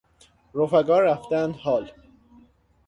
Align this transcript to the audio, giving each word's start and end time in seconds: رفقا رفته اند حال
رفقا 0.55 0.99
رفته 0.99 1.37
اند 1.37 1.55
حال 1.55 1.91